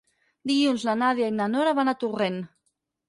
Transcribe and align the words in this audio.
Dilluns 0.51 0.85
na 0.89 0.95
Nàdia 1.01 1.29
i 1.33 1.35
na 1.41 1.49
Nora 1.57 1.75
van 1.81 1.93
a 1.93 1.97
Torrent. 2.05 2.41